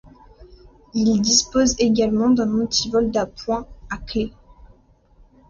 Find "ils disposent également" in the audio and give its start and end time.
0.95-2.31